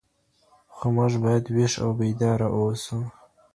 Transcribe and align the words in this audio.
خو 0.75 0.85
موږ 0.95 1.13
باید 1.23 1.45
ویښ 1.55 1.73
او 1.83 1.89
بیداره 1.99 2.47
اوسو. 2.55 2.97